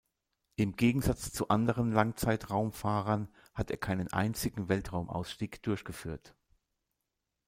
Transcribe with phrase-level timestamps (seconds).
[0.55, 6.35] Im Gegensatz zu anderen Langzeit-Raumfahrern hat er keinen einzigen Weltraumausstieg durchgeführt.